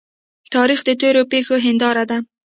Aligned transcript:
تاریخ 0.53 0.79
د 0.85 0.89
تیرو 1.01 1.21
پیښو 1.31 1.55
هنداره 1.65 2.03
ده. 2.09 2.17